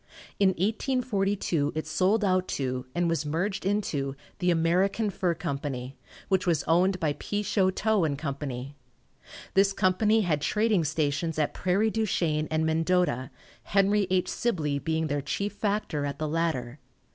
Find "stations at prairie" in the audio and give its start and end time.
10.85-11.91